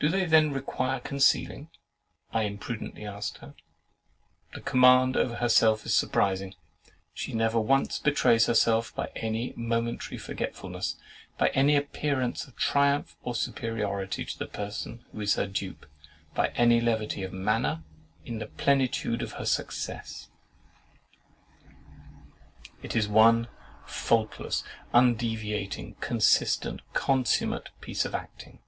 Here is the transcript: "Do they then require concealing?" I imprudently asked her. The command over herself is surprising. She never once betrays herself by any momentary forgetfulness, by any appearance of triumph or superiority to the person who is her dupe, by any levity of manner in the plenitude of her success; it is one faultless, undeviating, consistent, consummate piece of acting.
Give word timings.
"Do 0.00 0.08
they 0.08 0.24
then 0.24 0.50
require 0.52 0.98
concealing?" 0.98 1.70
I 2.32 2.42
imprudently 2.42 3.06
asked 3.06 3.38
her. 3.38 3.54
The 4.52 4.60
command 4.60 5.16
over 5.16 5.36
herself 5.36 5.86
is 5.86 5.94
surprising. 5.94 6.56
She 7.12 7.34
never 7.34 7.60
once 7.60 8.00
betrays 8.00 8.46
herself 8.46 8.92
by 8.96 9.12
any 9.14 9.52
momentary 9.56 10.18
forgetfulness, 10.18 10.96
by 11.38 11.50
any 11.50 11.76
appearance 11.76 12.48
of 12.48 12.56
triumph 12.56 13.14
or 13.22 13.36
superiority 13.36 14.24
to 14.24 14.36
the 14.36 14.48
person 14.48 15.04
who 15.12 15.20
is 15.20 15.36
her 15.36 15.46
dupe, 15.46 15.86
by 16.34 16.48
any 16.56 16.80
levity 16.80 17.22
of 17.22 17.32
manner 17.32 17.84
in 18.24 18.40
the 18.40 18.48
plenitude 18.48 19.22
of 19.22 19.34
her 19.34 19.46
success; 19.46 20.30
it 22.82 22.96
is 22.96 23.06
one 23.06 23.46
faultless, 23.86 24.64
undeviating, 24.92 25.94
consistent, 26.00 26.80
consummate 26.92 27.68
piece 27.80 28.04
of 28.04 28.16
acting. 28.16 28.58